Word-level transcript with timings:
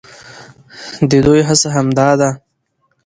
د 1.09 1.11
دوى 1.25 1.41
هڅه 1.49 1.67
هم 1.75 1.87
دا 1.99 2.09
ده، 2.19 2.29